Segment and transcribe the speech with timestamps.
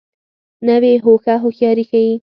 [0.67, 2.13] نوې هوښه هوښیاري ښیي